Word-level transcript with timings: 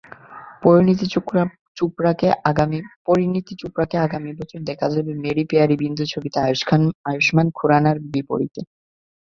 পরিণীতি 0.63 1.05
চোপড়াকে 3.57 3.97
আগামী 4.05 4.31
বছর 4.39 4.59
দেখা 4.69 4.87
যাবে 4.93 5.11
মেরি 5.23 5.43
পেয়ারি 5.49 5.75
বিন্দু 5.83 6.03
ছবিতে 6.11 6.37
আয়ুষ্মান 7.05 7.47
খুড়ানার 7.57 7.97
বিপরীতে। 8.11 8.61